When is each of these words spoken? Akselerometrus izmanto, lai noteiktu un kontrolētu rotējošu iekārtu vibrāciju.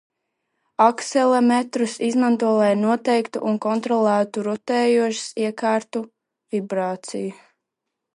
Akselerometrus 0.83 1.97
izmanto, 2.07 2.53
lai 2.59 2.69
noteiktu 2.79 3.43
un 3.51 3.59
kontrolētu 3.65 4.45
rotējošu 4.47 5.29
iekārtu 5.45 6.03
vibrāciju. 6.57 7.37